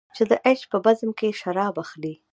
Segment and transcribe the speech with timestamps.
[0.15, 2.13] چې د عیش په بزم کې شراب اخلې.